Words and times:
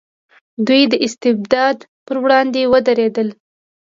دوی 0.67 0.81
د 0.91 0.93
استبداد 1.05 1.77
پر 2.05 2.15
وړاندې 2.23 2.69
ودرېدل. 2.71 3.27